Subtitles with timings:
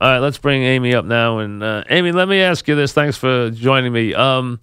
[0.00, 1.38] All right, let's bring Amy up now.
[1.38, 2.92] And uh, Amy, let me ask you this.
[2.92, 4.14] Thanks for joining me.
[4.14, 4.60] Um,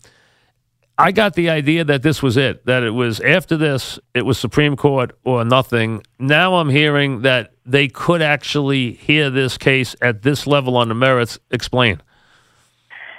[0.98, 4.38] I got the idea that this was it, that it was after this, it was
[4.40, 6.04] Supreme Court or nothing.
[6.20, 10.96] Now I'm hearing that they could actually hear this case at this level on the
[10.96, 11.38] merits.
[11.52, 12.02] Explain.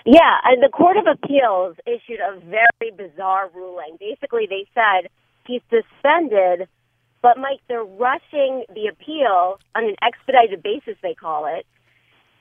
[0.07, 3.99] Yeah, and the Court of Appeals issued a very bizarre ruling.
[4.01, 5.11] Basically, they said
[5.47, 6.69] he's suspended,
[7.21, 11.67] but Mike, they're rushing the appeal on an expedited basis, they call it.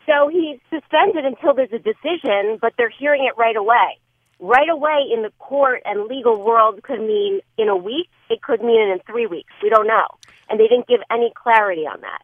[0.05, 3.99] So he's suspended until there's a decision, but they're hearing it right away
[4.39, 8.61] right away in the court and legal world could mean in a week, it could
[8.61, 9.51] mean in three weeks.
[9.63, 10.07] We don't know.
[10.49, 12.21] And they didn't give any clarity on that.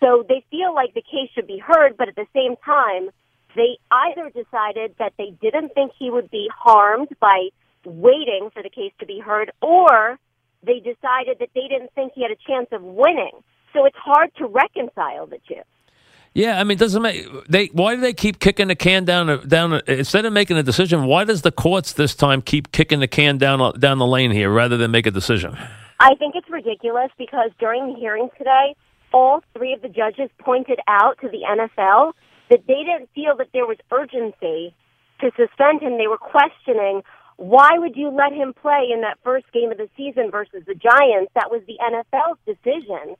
[0.00, 3.10] So they feel like the case should be heard, but at the same time,
[3.54, 7.48] they either decided that they didn't think he would be harmed by
[7.84, 10.18] waiting for the case to be heard, or
[10.62, 13.32] they decided that they didn't think he had a chance of winning.
[13.72, 15.62] So it's hard to reconcile the two.
[16.32, 17.66] Yeah, I mean, doesn't make they.
[17.66, 21.04] Why do they keep kicking the can down down instead of making a decision?
[21.04, 24.50] Why does the courts this time keep kicking the can down down the lane here
[24.50, 25.58] rather than make a decision?
[25.98, 28.76] I think it's ridiculous because during the hearing today,
[29.12, 32.12] all three of the judges pointed out to the NFL
[32.48, 34.72] that they didn't feel that there was urgency
[35.20, 35.98] to suspend him.
[35.98, 37.02] They were questioning
[37.36, 40.74] why would you let him play in that first game of the season versus the
[40.74, 41.32] Giants?
[41.34, 43.16] That was the NFL's decision,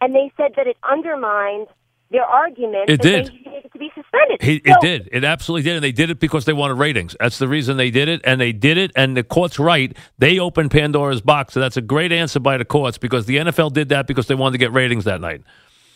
[0.00, 1.68] and they said that it undermined
[2.12, 3.26] their argument it did.
[3.26, 4.40] to be suspended.
[4.40, 5.08] He, so, it did.
[5.12, 5.76] It absolutely did.
[5.76, 7.16] And they did it because they wanted ratings.
[7.18, 8.20] That's the reason they did it.
[8.24, 8.92] And they did it.
[8.94, 9.96] And the court's right.
[10.18, 11.54] They opened Pandora's box.
[11.54, 14.34] So that's a great answer by the courts because the NFL did that because they
[14.34, 15.42] wanted to get ratings that night.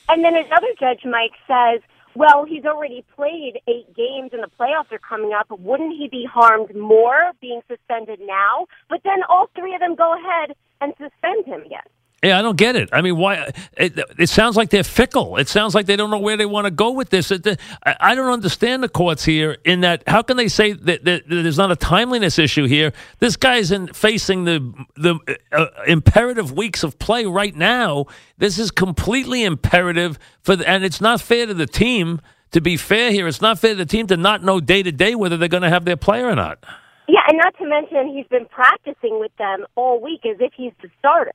[0.09, 1.83] And then another judge, Mike, says,
[2.14, 5.47] well, he's already played eight games and the playoffs are coming up.
[5.50, 8.67] Wouldn't he be harmed more being suspended now?
[8.89, 11.81] But then all three of them go ahead and suspend him again.
[12.22, 12.89] Yeah, I don't get it.
[12.92, 13.50] I mean, why?
[13.77, 15.36] It, it, sounds like they're fickle.
[15.36, 17.31] It sounds like they don't know where they want to go with this.
[17.31, 17.47] It,
[17.84, 20.03] I don't understand the courts here in that.
[20.06, 22.94] How can they say that, that, that there's not a timeliness issue here?
[23.19, 28.06] This guy's in facing the the uh, imperative weeks of play right now.
[28.38, 32.21] This is completely imperative for, the, and it's not fair to the team.
[32.53, 34.93] To be fair here, it's not fair to the team to not know day to
[34.93, 36.65] day whether they're going to have their player or not.
[37.09, 40.72] Yeah, and not to mention he's been practicing with them all week as if he's
[40.81, 41.33] the starter.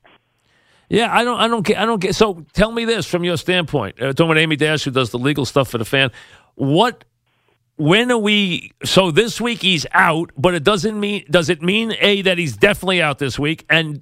[0.91, 2.15] Yeah, I don't, I don't get, I don't get.
[2.15, 4.01] So tell me this from your standpoint.
[4.01, 6.11] Uh, talking Amy Dash, who does the legal stuff for the fan.
[6.55, 7.05] What,
[7.77, 8.73] when are we?
[8.83, 11.23] So this week he's out, but it doesn't mean.
[11.31, 13.65] Does it mean a that he's definitely out this week?
[13.69, 14.01] And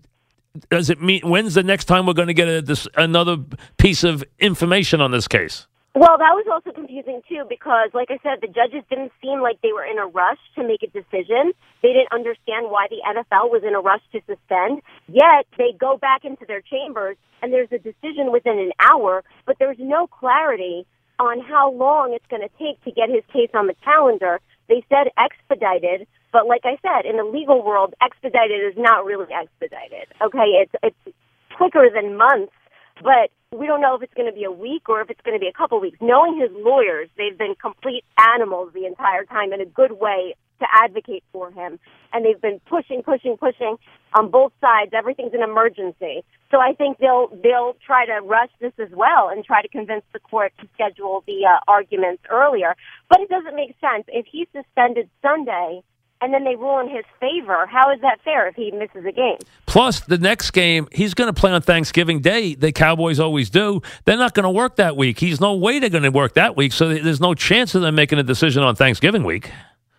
[0.72, 3.38] does it mean when's the next time we're going to get a, this, another
[3.78, 5.67] piece of information on this case?
[5.95, 9.59] Well, that was also confusing too because, like I said, the judges didn't seem like
[9.61, 11.51] they were in a rush to make a decision.
[11.81, 14.81] They didn't understand why the NFL was in a rush to suspend.
[15.07, 19.57] Yet they go back into their chambers and there's a decision within an hour, but
[19.57, 20.85] there's no clarity
[21.17, 24.39] on how long it's going to take to get his case on the calendar.
[24.69, 29.28] They said expedited, but like I said, in the legal world, expedited is not really
[29.33, 30.07] expedited.
[30.22, 31.17] Okay, it's it's
[31.57, 32.53] quicker than months
[33.01, 35.35] but we don't know if it's going to be a week or if it's going
[35.35, 35.97] to be a couple weeks.
[36.01, 40.65] Knowing his lawyers, they've been complete animals the entire time in a good way to
[40.71, 41.79] advocate for him.
[42.13, 43.77] And they've been pushing, pushing, pushing
[44.13, 44.91] on both sides.
[44.93, 46.23] Everything's an emergency.
[46.51, 50.03] So I think they'll, they'll try to rush this as well and try to convince
[50.13, 52.75] the court to schedule the uh, arguments earlier.
[53.09, 54.05] But it doesn't make sense.
[54.07, 55.81] If he's suspended Sunday,
[56.22, 57.66] and then they rule in his favor.
[57.66, 59.38] How is that fair if he misses a game?
[59.66, 62.56] Plus, the next game, he's going to play on Thanksgiving Day.
[62.56, 63.81] The Cowboys always do.
[64.06, 65.19] They're not going to work that week.
[65.19, 67.96] He's no way they're going to work that week, so there's no chance of them
[67.96, 69.52] making a decision on Thanksgiving week.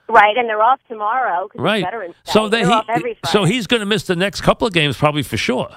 [0.09, 1.49] Right, and they're off tomorrow.
[1.55, 1.85] Right.
[2.25, 5.37] So they, he, so he's going to miss the next couple of games probably for
[5.37, 5.69] sure.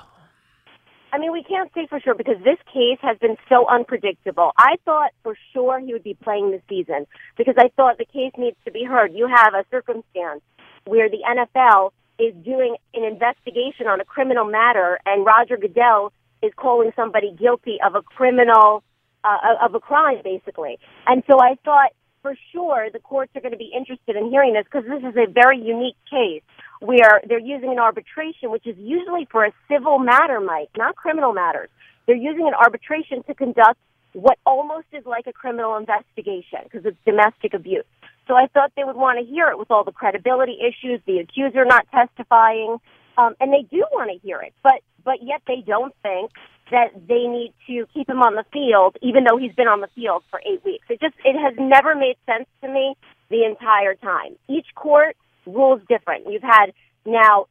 [1.14, 4.52] I mean, we can't say for sure because this case has been so unpredictable.
[4.58, 7.06] I thought for sure he would be playing this season
[7.38, 9.14] because I thought the case needs to be heard.
[9.14, 10.42] You have a circumstance
[10.86, 16.52] where the NFL is doing an investigation on a criminal matter and Roger Goodell is
[16.56, 18.84] calling somebody guilty of a criminal,
[19.24, 20.80] uh, of a crime, basically.
[21.06, 21.92] And so I thought
[22.24, 25.16] for sure the courts are going to be interested in hearing this because this is
[25.16, 26.42] a very unique case
[26.84, 31.32] where they're using an arbitration, which is usually for a civil matter, Mike, not criminal
[31.32, 31.70] matters.
[32.06, 33.80] They're using an arbitration to conduct
[34.12, 37.86] what almost is like a criminal investigation because it's domestic abuse.
[38.28, 41.20] So I thought they would want to hear it with all the credibility issues, the
[41.20, 42.78] accuser not testifying,
[43.18, 46.32] um, and they do want to hear it, but but yet they don't think
[46.72, 49.90] that they need to keep him on the field, even though he's been on the
[49.96, 50.86] field for eight weeks.
[50.90, 52.96] It just it has never made sense to me
[53.30, 54.36] the entire time.
[54.48, 56.26] Each court rules different.
[56.30, 56.74] You've had
[57.06, 57.48] now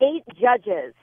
[0.00, 0.94] eight judges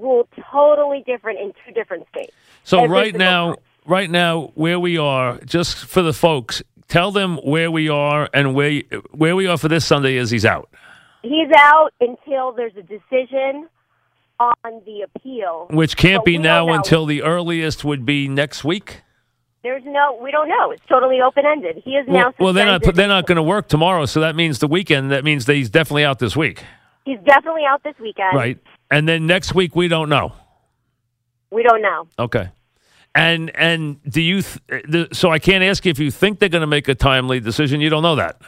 [0.00, 2.32] rule totally different in two different states.
[2.64, 3.56] So right now,
[3.86, 8.54] right now where we are, just for the folks, tell them where we are and
[8.54, 8.82] where
[9.12, 10.70] where we are for this Sunday is he's out.
[11.22, 13.68] He's out until there's a decision
[14.40, 15.68] on the appeal.
[15.70, 19.02] Which can't be we now until the earliest would be next week.
[19.62, 20.72] There's no, we don't know.
[20.72, 21.82] It's totally open ended.
[21.84, 22.24] He is now.
[22.24, 25.12] Well, well they're not they're not going to work tomorrow, so that means the weekend.
[25.12, 26.64] That means that he's definitely out this week,
[27.04, 28.34] He's definitely out this weekend.
[28.36, 28.58] right?
[28.90, 30.32] And then next week we don't know.
[31.50, 32.08] We don't know.
[32.18, 32.48] Okay.
[33.14, 34.42] And and do you?
[34.42, 36.94] Th- the, so I can't ask you if you think they're going to make a
[36.94, 37.80] timely decision.
[37.80, 38.40] You don't know that,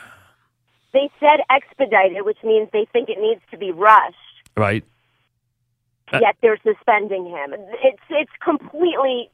[0.92, 4.16] They said expedited, which means they think it needs to be rushed.
[4.56, 4.82] right?
[6.12, 7.54] Yet they're suspending him.
[7.82, 9.30] It's it's completely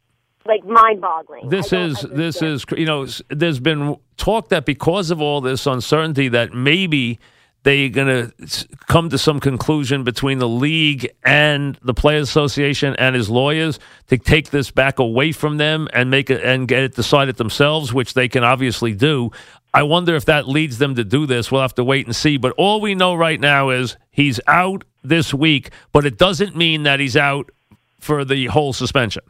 [0.47, 1.49] like mind boggling.
[1.49, 6.29] This is this is you know there's been talk that because of all this uncertainty
[6.29, 7.19] that maybe
[7.63, 13.15] they're going to come to some conclusion between the league and the players association and
[13.15, 16.95] his lawyers to take this back away from them and make it and get it
[16.95, 19.31] decided themselves which they can obviously do.
[19.75, 21.53] I wonder if that leads them to do this.
[21.53, 22.39] We'll have to wait and see.
[22.39, 26.83] But all we know right now is he's out this week but it doesn't mean
[26.85, 27.51] that he's out
[27.99, 29.23] for the whole suspension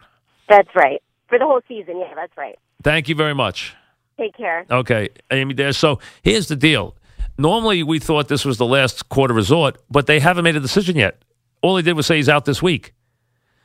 [0.50, 1.00] That's right.
[1.28, 2.58] For the whole season, yeah, that's right.
[2.82, 3.74] thank you very much
[4.20, 4.66] Take care.
[4.70, 5.72] Okay, Amy there.
[5.72, 6.94] So here's the deal.
[7.38, 10.94] Normally, we thought this was the last quarter resort, but they haven't made a decision
[10.96, 11.22] yet.
[11.62, 12.92] All they did was say he's out this week.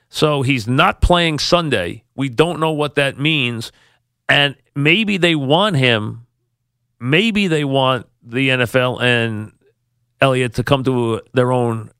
[0.07, 2.03] So he's not playing Sunday.
[2.15, 3.73] We don't know what that means.
[4.29, 6.25] And maybe they want him,
[7.01, 9.51] maybe they want the NFL and
[10.21, 11.91] Elliott to come to their own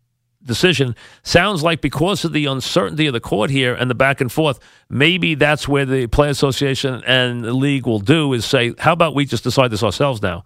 [0.45, 0.95] decision.
[1.23, 4.59] Sounds like because of the uncertainty of the court here and the back and forth,
[4.89, 9.15] maybe that's where the player Association and the league will do is say, how about
[9.15, 10.43] we just decide this ourselves now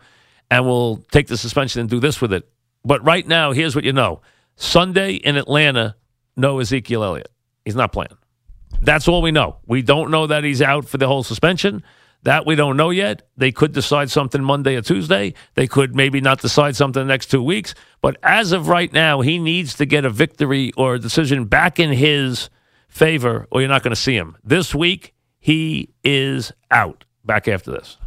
[0.51, 2.48] and we'll take the suspension and do this with it.
[2.84, 4.22] But right now, here's what you know
[4.56, 5.96] Sunday in Atlanta,
[6.36, 7.31] no Ezekiel Elliott.
[7.66, 8.18] He's not playing.
[8.81, 9.57] That's all we know.
[9.68, 11.84] We don't know that he's out for the whole suspension.
[12.24, 13.21] That we don't know yet.
[13.38, 15.33] They could decide something Monday or Tuesday.
[15.56, 17.74] They could maybe not decide something the next two weeks.
[18.01, 21.80] But as of right now, he needs to get a victory or a decision back
[21.80, 22.50] in his
[22.89, 24.36] favor, or you're not going to see him.
[24.44, 27.06] This week, he is out.
[27.24, 27.98] Back after this.